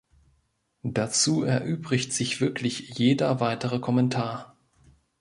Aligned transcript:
Dazu 0.81 1.43
erübrigt 1.43 2.11
sich 2.11 2.41
wirklich 2.41 2.97
jeder 2.97 3.39
weitere 3.39 3.77
Kommentar. 3.79 4.57